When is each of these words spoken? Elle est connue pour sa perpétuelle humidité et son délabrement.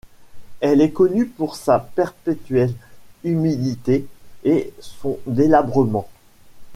Elle 0.61 0.81
est 0.81 0.89
connue 0.93 1.27
pour 1.27 1.55
sa 1.55 1.77
perpétuelle 1.77 2.73
humidité 3.23 4.07
et 4.43 4.73
son 4.79 5.19
délabrement. 5.27 6.09